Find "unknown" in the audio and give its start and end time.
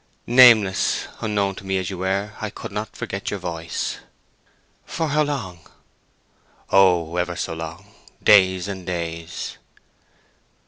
1.19-1.53